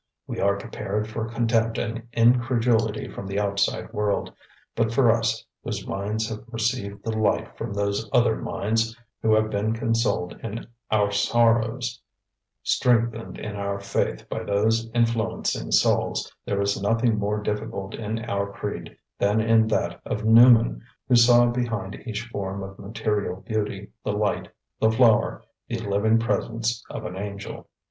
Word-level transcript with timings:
We 0.25 0.39
are 0.39 0.57
prepared 0.57 1.07
for 1.07 1.29
contempt 1.29 1.77
and 1.77 2.07
incredulity 2.13 3.07
from 3.07 3.27
the 3.27 3.39
outside 3.39 3.93
world; 3.93 4.33
but 4.75 4.91
for 4.91 5.11
us, 5.11 5.45
whose 5.63 5.85
minds 5.85 6.27
have 6.29 6.43
received 6.51 7.03
the 7.03 7.15
light 7.15 7.55
from 7.55 7.71
those 7.71 8.09
other 8.11 8.35
minds, 8.35 8.97
who 9.21 9.35
have 9.35 9.51
been 9.51 9.73
consoled 9.73 10.39
in 10.41 10.65
our 10.89 11.11
sorrows, 11.11 12.01
strengthened 12.63 13.37
in 13.37 13.55
our 13.55 13.79
faith 13.79 14.27
by 14.27 14.41
those 14.41 14.89
influencing 14.95 15.71
souls, 15.71 16.33
there 16.45 16.61
is 16.63 16.81
nothing 16.81 17.19
more 17.19 17.39
difficult 17.39 17.93
in 17.93 18.25
our 18.25 18.51
creed 18.51 18.97
than 19.19 19.39
in 19.39 19.67
that 19.67 20.01
of 20.03 20.25
Newman, 20.25 20.81
who 21.09 21.15
saw 21.15 21.45
behind 21.45 21.93
each 22.07 22.23
form 22.31 22.63
of 22.63 22.79
material 22.79 23.41
beauty 23.41 23.91
the 24.03 24.13
light, 24.13 24.47
the 24.79 24.89
flower, 24.89 25.43
the 25.67 25.77
living 25.77 26.17
presence 26.17 26.83
of 26.89 27.05
an 27.05 27.15
angel. 27.15 27.67